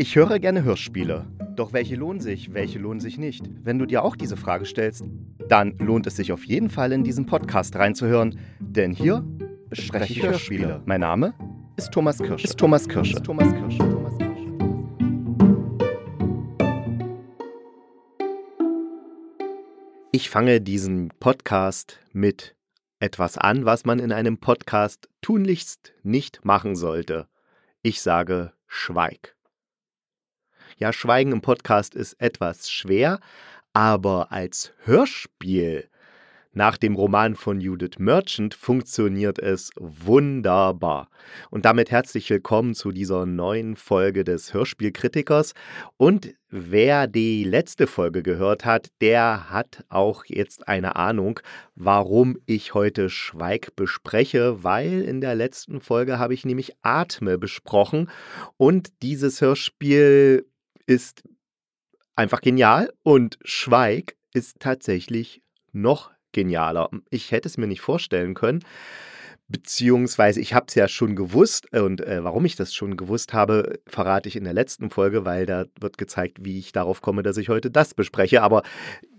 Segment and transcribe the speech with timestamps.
[0.00, 1.26] Ich höre gerne Hörspiele.
[1.56, 3.42] Doch welche lohnen sich, welche lohnen sich nicht?
[3.64, 5.02] Wenn du dir auch diese Frage stellst,
[5.48, 9.24] dann lohnt es sich auf jeden Fall in diesen Podcast reinzuhören, denn hier
[9.68, 10.82] bespreche ich Hörspiele.
[10.86, 11.34] Mein Name
[11.76, 12.44] ist Thomas Kirsch.
[12.44, 13.12] Ist Thomas Kirsch.
[13.12, 13.76] Ist Thomas Kirsch.
[13.78, 14.38] Thomas Kirsch.
[20.12, 22.54] Ich fange diesen Podcast mit
[23.00, 27.26] etwas an, was man in einem Podcast tunlichst nicht machen sollte.
[27.82, 29.34] Ich sage Schweig.
[30.80, 33.18] Ja, Schweigen im Podcast ist etwas schwer,
[33.72, 35.88] aber als Hörspiel
[36.52, 41.08] nach dem Roman von Judith Merchant funktioniert es wunderbar.
[41.50, 45.54] Und damit herzlich willkommen zu dieser neuen Folge des Hörspielkritikers.
[45.96, 51.40] Und wer die letzte Folge gehört hat, der hat auch jetzt eine Ahnung,
[51.74, 58.08] warum ich heute Schweig bespreche, weil in der letzten Folge habe ich nämlich Atme besprochen
[58.56, 60.46] und dieses Hörspiel
[60.88, 61.22] ist
[62.16, 66.90] einfach genial und Schweig ist tatsächlich noch genialer.
[67.10, 68.64] Ich hätte es mir nicht vorstellen können.
[69.50, 73.80] Beziehungsweise ich habe es ja schon gewusst und äh, warum ich das schon gewusst habe,
[73.86, 77.38] verrate ich in der letzten Folge, weil da wird gezeigt, wie ich darauf komme, dass
[77.38, 78.42] ich heute das bespreche.
[78.42, 78.62] Aber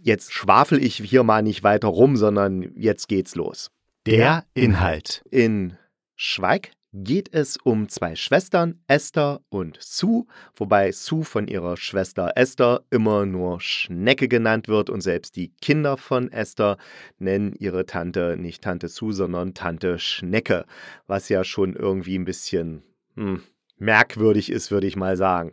[0.01, 3.71] jetzt schwafel ich hier mal nicht weiter rum, sondern jetzt geht's los.
[4.05, 5.23] Der Inhalt.
[5.31, 5.77] In
[6.15, 12.81] Schweig geht es um zwei Schwestern, Esther und Sue, wobei Sue von ihrer Schwester Esther
[12.89, 16.77] immer nur Schnecke genannt wird und selbst die Kinder von Esther
[17.19, 20.65] nennen ihre Tante nicht Tante Sue, sondern Tante Schnecke,
[21.07, 22.83] was ja schon irgendwie ein bisschen
[23.15, 23.43] hm,
[23.77, 25.51] merkwürdig ist, würde ich mal sagen.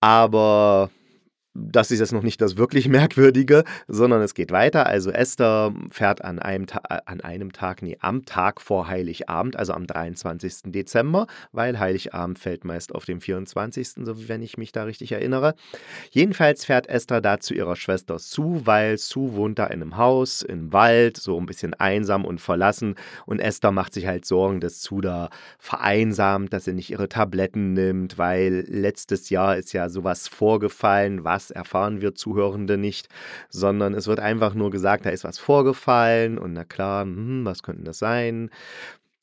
[0.00, 0.90] Aber
[1.68, 4.86] das ist jetzt noch nicht das wirklich Merkwürdige, sondern es geht weiter.
[4.86, 9.72] Also Esther fährt an einem, Ta an einem Tag, nee, am Tag vor Heiligabend, also
[9.72, 10.72] am 23.
[10.72, 15.54] Dezember, weil Heiligabend fällt meist auf dem 24., so wenn ich mich da richtig erinnere.
[16.10, 20.42] Jedenfalls fährt Esther da zu ihrer Schwester Sue, weil Sue wohnt da in einem Haus,
[20.42, 22.94] im Wald, so ein bisschen einsam und verlassen.
[23.26, 27.72] Und Esther macht sich halt Sorgen, dass Sue da vereinsamt, dass sie nicht ihre Tabletten
[27.72, 33.08] nimmt, weil letztes Jahr ist ja sowas vorgefallen, was erfahren wir Zuhörende nicht,
[33.48, 37.62] sondern es wird einfach nur gesagt, da ist was vorgefallen und na klar, hm, was
[37.62, 38.50] könnte das sein?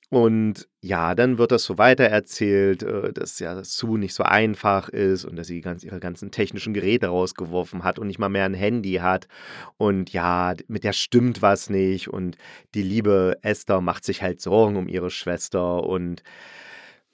[0.09, 5.25] Und ja, dann wird das so weitererzählt, äh, dass ja Sue nicht so einfach ist
[5.25, 8.53] und dass sie ganz, ihre ganzen technischen Geräte rausgeworfen hat und nicht mal mehr ein
[8.53, 9.27] Handy hat.
[9.75, 12.07] Und ja, mit der stimmt was nicht.
[12.07, 12.37] Und
[12.73, 16.23] die liebe Esther macht sich halt Sorgen um ihre Schwester und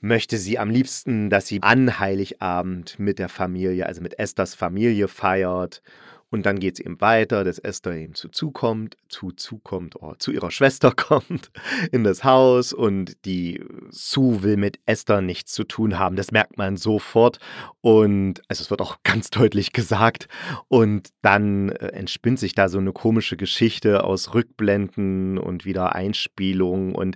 [0.03, 5.07] möchte sie am liebsten, dass sie an Heiligabend mit der Familie, also mit Esthers Familie
[5.07, 5.81] feiert.
[6.29, 10.31] Und dann geht es eben weiter, dass Esther eben zu zukommt, zu zukommt, oh, zu
[10.31, 11.51] ihrer Schwester kommt
[11.91, 16.15] in das Haus und die Sue will mit Esther nichts zu tun haben.
[16.15, 17.37] Das merkt man sofort
[17.81, 20.27] und also es wird auch ganz deutlich gesagt.
[20.69, 26.95] Und dann äh, entspinnt sich da so eine komische Geschichte aus Rückblenden und wieder Einspielungen
[26.95, 27.15] und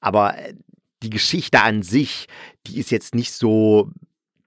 [0.00, 0.54] aber äh,
[1.02, 2.26] die Geschichte an sich,
[2.66, 3.90] die ist jetzt nicht so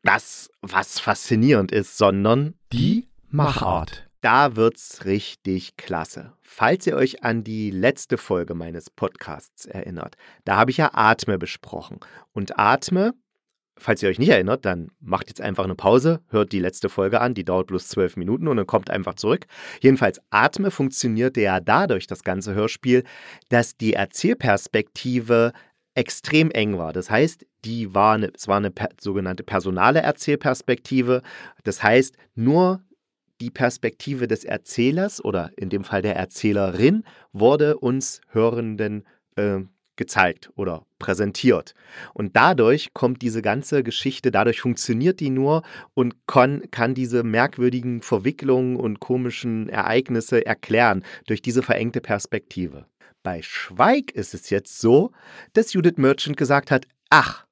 [0.04, 4.10] das, was faszinierend ist, sondern die Machart.
[4.22, 6.34] Da wird's richtig klasse.
[6.42, 11.38] Falls ihr euch an die letzte Folge meines Podcasts erinnert, da habe ich ja Atme
[11.38, 12.00] besprochen.
[12.34, 13.14] Und Atme,
[13.78, 17.22] falls ihr euch nicht erinnert, dann macht jetzt einfach eine Pause, hört die letzte Folge
[17.22, 19.46] an, die dauert bloß zwölf Minuten und dann kommt einfach zurück.
[19.80, 23.06] Jedenfalls, Atme funktionierte ja dadurch, das ganze Hörspiel,
[23.48, 25.54] dass die Erzählperspektive
[26.00, 26.94] extrem eng war.
[26.94, 31.22] Das heißt, die war eine, es war eine per, sogenannte personale Erzählperspektive.
[31.66, 32.82] Das heißt, nur
[33.42, 39.06] die Perspektive des Erzählers oder in dem Fall der Erzählerin wurde uns Hörenden
[39.36, 39.60] äh,
[39.98, 41.74] gezeigt oder präsentiert.
[42.14, 48.02] Und dadurch kommt diese ganze Geschichte, dadurch funktioniert die nur und kann, kann diese merkwürdigen
[48.02, 52.86] Verwicklungen und komischen Ereignisse erklären durch diese verengte Perspektive.
[53.24, 55.12] Bei Schweig ist es jetzt so,
[55.54, 57.46] dass Judith Merchant gesagt hat, ach,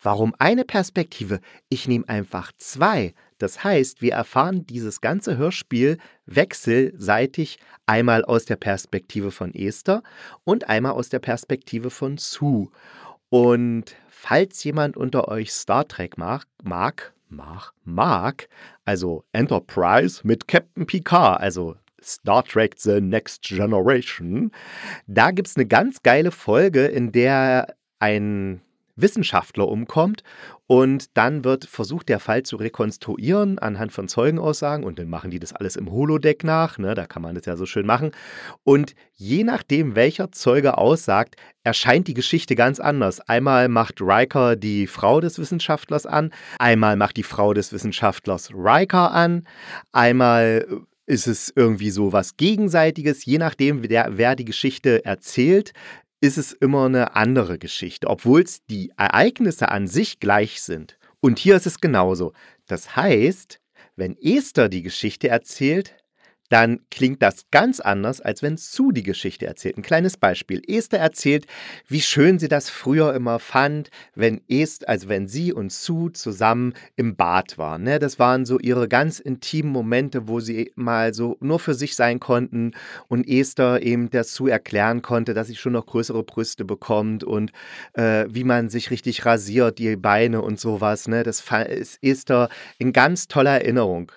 [0.00, 1.40] warum eine Perspektive?
[1.68, 3.14] Ich nehme einfach zwei.
[3.38, 10.02] Das heißt, wir erfahren dieses ganze Hörspiel wechselseitig einmal aus der Perspektive von Esther
[10.44, 12.68] und einmal aus der Perspektive von Sue.
[13.28, 18.48] Und falls jemand unter euch Star Trek mag, mag, mag, mag
[18.84, 24.50] also Enterprise mit Captain Picard, also Star Trek The Next Generation.
[25.06, 28.60] Da gibt es eine ganz geile Folge, in der ein
[28.96, 30.22] Wissenschaftler umkommt
[30.66, 35.38] und dann wird versucht, der Fall zu rekonstruieren anhand von Zeugenaussagen und dann machen die
[35.38, 36.94] das alles im Holodeck nach, ne?
[36.94, 38.12] da kann man das ja so schön machen.
[38.64, 43.20] Und je nachdem, welcher Zeuge aussagt, erscheint die Geschichte ganz anders.
[43.20, 49.12] Einmal macht Riker die Frau des Wissenschaftlers an, einmal macht die Frau des Wissenschaftlers Riker
[49.12, 49.46] an,
[49.92, 50.66] einmal
[51.12, 55.72] ist es irgendwie so was Gegenseitiges, je nachdem, wer, wer die Geschichte erzählt,
[56.22, 60.98] ist es immer eine andere Geschichte, obwohl es die Ereignisse an sich gleich sind.
[61.20, 62.32] Und hier ist es genauso.
[62.66, 63.60] Das heißt,
[63.94, 65.94] wenn Esther die Geschichte erzählt,
[66.52, 69.78] dann klingt das ganz anders, als wenn Sue die Geschichte erzählt.
[69.78, 70.60] Ein kleines Beispiel.
[70.68, 71.46] Esther erzählt,
[71.88, 76.74] wie schön sie das früher immer fand, wenn Est, also wenn sie und Sue zusammen
[76.94, 77.84] im Bad waren.
[77.84, 77.98] Ne?
[77.98, 82.20] Das waren so ihre ganz intimen Momente, wo sie mal so nur für sich sein
[82.20, 82.72] konnten
[83.08, 87.50] und Esther eben der Sue erklären konnte, dass sie schon noch größere Brüste bekommt und
[87.94, 91.08] äh, wie man sich richtig rasiert, die Beine und sowas.
[91.08, 91.22] Ne?
[91.22, 94.12] Das ist Esther in ganz toller Erinnerung.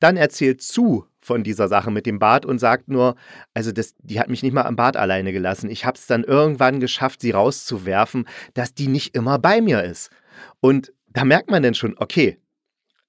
[0.00, 3.16] Dann erzählt Sue von dieser Sache mit dem Bad und sagt nur,
[3.54, 5.70] also das, die hat mich nicht mal am Bad alleine gelassen.
[5.70, 10.10] Ich habe es dann irgendwann geschafft, sie rauszuwerfen, dass die nicht immer bei mir ist.
[10.60, 12.38] Und da merkt man dann schon, okay,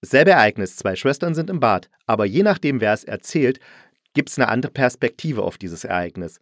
[0.01, 3.59] selbe Ereignis, zwei Schwestern sind im Bad, aber je nachdem, wer es erzählt,
[4.13, 6.39] gibt es eine andere Perspektive auf dieses Ereignis.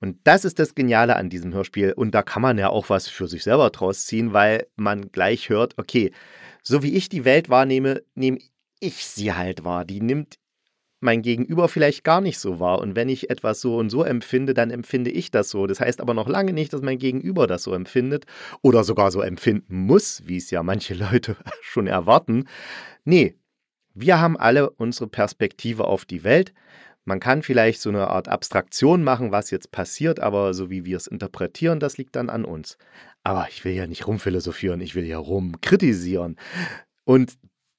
[0.00, 1.92] Und das ist das Geniale an diesem Hörspiel.
[1.92, 5.48] Und da kann man ja auch was für sich selber draus ziehen, weil man gleich
[5.48, 6.12] hört, okay,
[6.62, 8.38] so wie ich die Welt wahrnehme, nehme
[8.80, 9.84] ich sie halt wahr.
[9.84, 10.36] Die nimmt
[11.00, 12.80] mein Gegenüber vielleicht gar nicht so wahr.
[12.80, 15.66] Und wenn ich etwas so und so empfinde, dann empfinde ich das so.
[15.66, 18.24] Das heißt aber noch lange nicht, dass mein Gegenüber das so empfindet
[18.62, 22.48] oder sogar so empfinden muss, wie es ja manche Leute schon erwarten.
[23.04, 23.36] Nee,
[23.94, 26.52] wir haben alle unsere Perspektive auf die Welt.
[27.04, 30.96] Man kann vielleicht so eine Art Abstraktion machen, was jetzt passiert, aber so wie wir
[30.96, 32.78] es interpretieren, das liegt dann an uns.
[33.22, 36.36] Aber ich will ja nicht rumphilosophieren, ich will ja rumkritisieren.
[37.04, 37.34] Und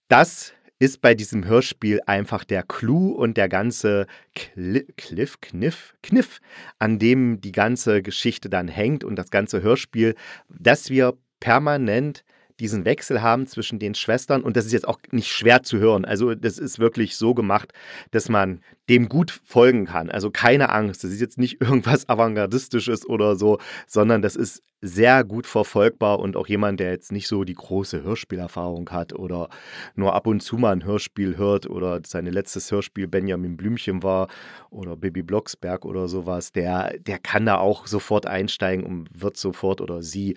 [0.07, 6.39] das ist bei diesem Hörspiel einfach der Clou und der ganze Cliff, Kniff, Kniff,
[6.79, 10.15] an dem die ganze Geschichte dann hängt und das ganze Hörspiel,
[10.49, 12.23] dass wir permanent
[12.59, 16.05] diesen Wechsel haben zwischen den Schwestern und das ist jetzt auch nicht schwer zu hören.
[16.05, 17.73] Also das ist wirklich so gemacht,
[18.11, 20.09] dass man dem gut folgen kann.
[20.09, 25.23] Also keine Angst, das ist jetzt nicht irgendwas Avantgardistisches oder so, sondern das ist sehr
[25.23, 29.49] gut verfolgbar und auch jemand, der jetzt nicht so die große Hörspielerfahrung hat oder
[29.95, 34.27] nur ab und zu mal ein Hörspiel hört oder sein letztes Hörspiel Benjamin Blümchen war
[34.69, 39.81] oder Baby Blocksberg oder sowas, der, der kann da auch sofort einsteigen und wird sofort
[39.81, 40.35] oder sie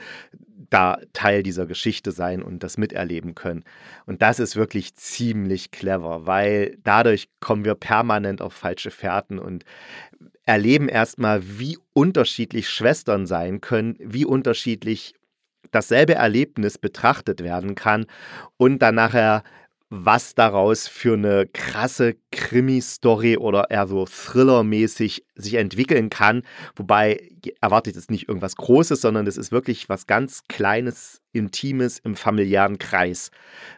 [0.69, 3.65] da Teil dieser Geschichte sein und das miterleben können.
[4.07, 9.65] Und das ist wirklich ziemlich clever, weil dadurch kommen wir permanent auf falsche Fährten und
[10.45, 15.15] erleben erstmal, wie unterschiedlich Schwestern sein können, wie unterschiedlich
[15.71, 18.07] dasselbe Erlebnis betrachtet werden kann
[18.57, 19.45] und dann nachher
[19.91, 26.43] was daraus für eine krasse Krimi-Story oder eher so Thriller-mäßig sich entwickeln kann.
[26.77, 27.29] Wobei
[27.61, 32.79] erwartet es nicht irgendwas Großes, sondern es ist wirklich was ganz Kleines, Intimes im familiären
[32.79, 33.31] Kreis,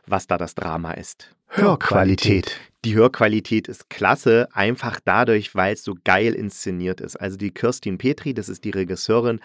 [0.06, 1.34] was da das Drama ist.
[1.48, 2.60] Hörqualität.
[2.84, 7.14] Die Hörqualität ist klasse, einfach dadurch, weil es so geil inszeniert ist.
[7.14, 9.38] Also die Kirstin Petri, das ist die Regisseurin,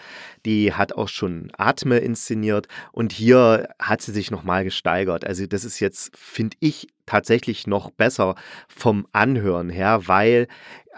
[0.43, 5.23] die hat auch schon Atme inszeniert und hier hat sie sich nochmal gesteigert.
[5.23, 8.35] Also das ist jetzt, finde ich, tatsächlich noch besser
[8.67, 10.47] vom Anhören her, weil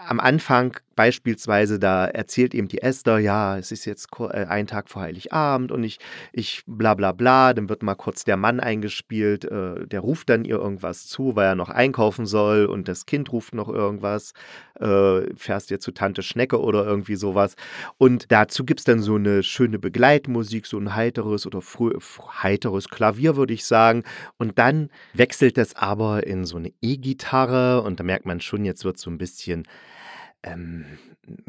[0.06, 4.88] am Anfang beispielsweise, da erzählt eben die Esther, ja, es ist jetzt äh, ein Tag
[4.88, 5.98] vor Heiligabend und ich,
[6.32, 10.44] ich bla bla bla, dann wird mal kurz der Mann eingespielt, äh, der ruft dann
[10.44, 14.32] ihr irgendwas zu, weil er noch einkaufen soll und das Kind ruft noch irgendwas,
[14.78, 17.56] äh, fährst dir zu Tante Schnecke oder irgendwie sowas.
[17.98, 21.60] Und dazu gibt es dann so eine schöne Begleitmusik, so ein heiteres oder
[22.42, 24.04] heiteres Klavier, würde ich sagen.
[24.38, 28.84] Und dann wechselt es aber in so eine E-Gitarre und da merkt man schon, jetzt
[28.84, 29.64] wird so ein bisschen
[30.42, 30.86] ähm,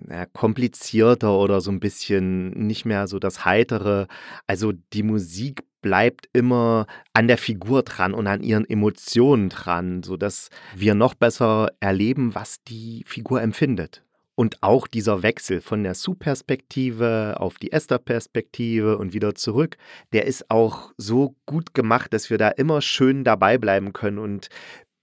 [0.09, 4.07] ja, komplizierter oder so ein bisschen nicht mehr so das Heitere.
[4.47, 10.49] Also die Musik bleibt immer an der Figur dran und an ihren Emotionen dran, sodass
[10.75, 14.03] wir noch besser erleben, was die Figur empfindet.
[14.35, 19.77] Und auch dieser Wechsel von der Sue-Perspektive auf die Esther-Perspektive und wieder zurück,
[20.13, 24.49] der ist auch so gut gemacht, dass wir da immer schön dabei bleiben können und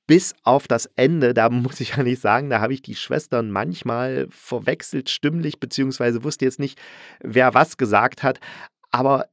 [0.09, 3.53] bis auf das Ende, da muss ich ja nicht sagen, da habe ich die Schwestern
[3.53, 6.81] manchmal verwechselt stimmlich, beziehungsweise wusste jetzt nicht,
[7.21, 8.41] wer was gesagt hat.
[8.91, 9.27] Aber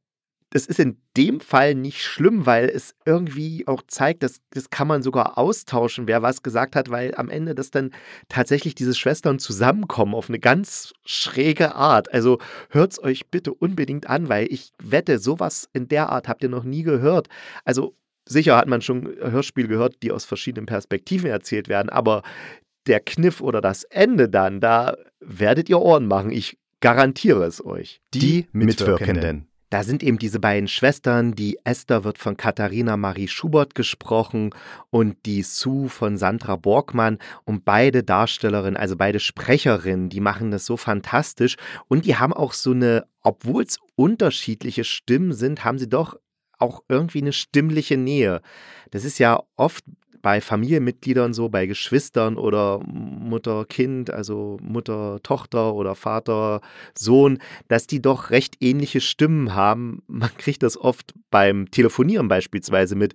[0.56, 4.88] das ist in dem Fall nicht schlimm, weil es irgendwie auch zeigt, dass das kann
[4.88, 7.92] man sogar austauschen, wer was gesagt hat, weil am Ende das dann
[8.30, 12.14] tatsächlich diese Schwestern zusammenkommen auf eine ganz schräge Art.
[12.14, 12.38] Also
[12.70, 16.48] hört es euch bitte unbedingt an, weil ich wette, sowas in der Art habt ihr
[16.48, 17.28] noch nie gehört.
[17.66, 17.94] Also
[18.26, 22.24] sicher hat man schon Hörspiele gehört, die aus verschiedenen Perspektiven erzählt werden, aber
[22.88, 26.32] der Kniff oder das Ende dann, da werdet ihr Ohren machen.
[26.32, 28.00] Ich garantiere es euch.
[28.14, 29.50] Die Mitwirkenden.
[29.70, 31.34] Da sind eben diese beiden Schwestern.
[31.34, 34.52] Die Esther wird von Katharina Marie Schubert gesprochen
[34.90, 37.18] und die Sue von Sandra Borgmann.
[37.44, 41.58] Und beide Darstellerinnen, also beide Sprecherinnen, die machen das so fantastisch.
[41.88, 46.16] Und die haben auch so eine, obwohl es unterschiedliche Stimmen sind, haben sie doch
[46.60, 48.42] auch irgendwie eine stimmliche Nähe.
[48.92, 49.84] Das ist ja oft
[50.26, 58.56] bei Familienmitgliedern so, bei Geschwistern oder Mutter-Kind, also Mutter-Tochter oder Vater-Sohn, dass die doch recht
[58.60, 60.02] ähnliche Stimmen haben.
[60.08, 63.14] Man kriegt das oft beim Telefonieren beispielsweise mit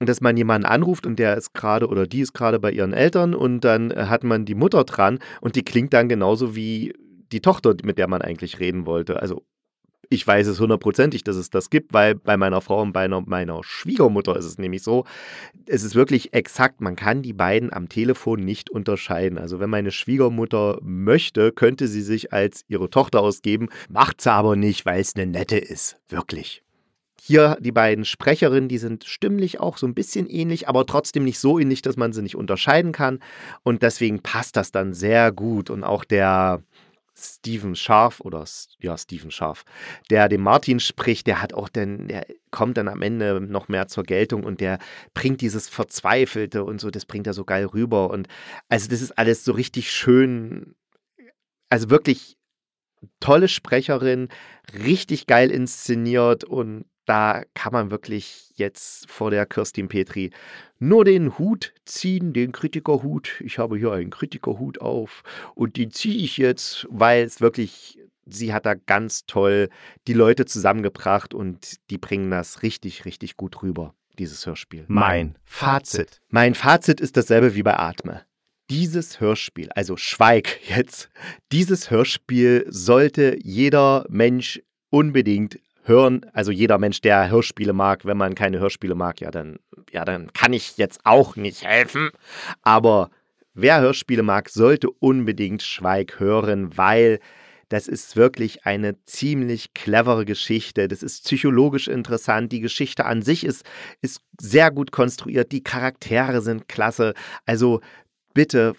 [0.00, 3.34] dass man jemanden anruft und der ist gerade oder die ist gerade bei ihren Eltern
[3.34, 6.92] und dann hat man die Mutter dran und die klingt dann genauso wie
[7.32, 9.22] die Tochter, mit der man eigentlich reden wollte.
[9.22, 9.46] Also
[10.10, 13.62] ich weiß es hundertprozentig, dass es das gibt, weil bei meiner Frau und bei meiner
[13.62, 15.04] Schwiegermutter ist es nämlich so,
[15.66, 19.38] es ist wirklich exakt, man kann die beiden am Telefon nicht unterscheiden.
[19.38, 24.56] Also wenn meine Schwiegermutter möchte, könnte sie sich als ihre Tochter ausgeben, macht sie aber
[24.56, 25.96] nicht, weil es eine nette ist.
[26.08, 26.62] Wirklich.
[27.26, 31.38] Hier die beiden Sprecherinnen, die sind stimmlich auch so ein bisschen ähnlich, aber trotzdem nicht
[31.38, 33.20] so ähnlich, dass man sie nicht unterscheiden kann.
[33.62, 35.70] Und deswegen passt das dann sehr gut.
[35.70, 36.62] Und auch der,
[37.16, 38.44] Stephen Scharf oder
[38.80, 39.64] ja, Stephen Scharf,
[40.10, 43.86] der dem Martin spricht, der hat auch dann, der kommt dann am Ende noch mehr
[43.86, 44.78] zur Geltung und der
[45.14, 48.10] bringt dieses Verzweifelte und so, das bringt er so geil rüber.
[48.10, 48.28] Und
[48.68, 50.74] also das ist alles so richtig schön,
[51.68, 52.36] also wirklich
[53.20, 54.28] tolle Sprecherin,
[54.72, 60.30] richtig geil inszeniert und da kann man wirklich jetzt vor der Kirstin Petri
[60.78, 63.40] nur den Hut ziehen, den Kritikerhut.
[63.40, 65.22] Ich habe hier einen Kritikerhut auf
[65.54, 69.68] und den ziehe ich jetzt, weil es wirklich, sie hat da ganz toll
[70.06, 74.84] die Leute zusammengebracht und die bringen das richtig, richtig gut rüber, dieses Hörspiel.
[74.88, 76.20] Mein Fazit.
[76.28, 78.22] Mein Fazit ist dasselbe wie bei Atme.
[78.70, 81.10] Dieses Hörspiel, also Schweig jetzt,
[81.52, 86.26] dieses Hörspiel sollte jeder Mensch unbedingt hören.
[86.32, 89.58] Also jeder Mensch, der Hörspiele mag, wenn man keine Hörspiele mag, ja, dann,
[89.90, 92.10] ja, dann kann ich jetzt auch nicht helfen.
[92.62, 93.10] Aber
[93.54, 97.20] wer Hörspiele mag, sollte unbedingt Schweig hören, weil
[97.68, 100.86] das ist wirklich eine ziemlich clevere Geschichte.
[100.86, 102.52] Das ist psychologisch interessant.
[102.52, 103.64] Die Geschichte an sich ist,
[104.00, 105.50] ist sehr gut konstruiert.
[105.50, 107.14] Die Charaktere sind klasse.
[107.46, 107.80] Also
[108.34, 108.74] bitte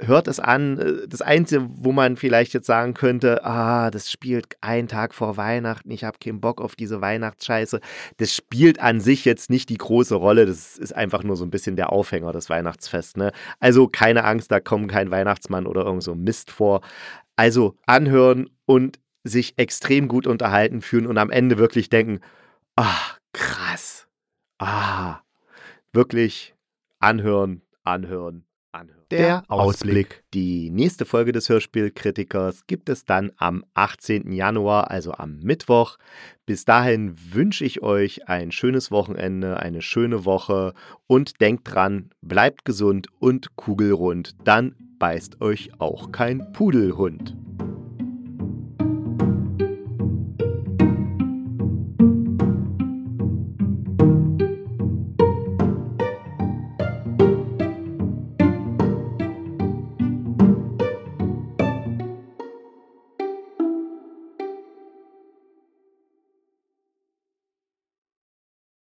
[0.00, 0.78] hört es an.
[0.78, 5.36] Äh, das Einzige, wo man vielleicht jetzt sagen könnte, ah, das spielt einen Tag vor
[5.36, 7.80] Weihnachten, ich habe keinen Bock auf diese Weihnachtsscheiße.
[8.16, 10.46] Das spielt an sich jetzt nicht die große Rolle.
[10.46, 13.16] Das ist einfach nur so ein bisschen der Aufhänger, das Weihnachtsfest.
[13.16, 13.32] Ne?
[13.60, 16.80] Also keine Angst, da kommt kein Weihnachtsmann oder irgend so Mist vor.
[17.36, 22.20] Also anhören und sich extrem gut unterhalten fühlen und am Ende wirklich denken,
[22.76, 24.06] ah, krass.
[24.58, 25.20] Ah,
[25.92, 26.54] wirklich
[26.98, 29.02] anhören, anhören, anhören.
[29.10, 30.24] Der Ausblick.
[30.34, 34.32] Die nächste Folge des Hörspielkritikers gibt es dann am 18.
[34.32, 35.98] Januar, also am Mittwoch.
[36.46, 40.74] Bis dahin wünsche ich euch ein schönes Wochenende, eine schöne Woche
[41.06, 47.36] und denkt dran, bleibt gesund und kugelrund, dann beißt euch auch kein Pudelhund.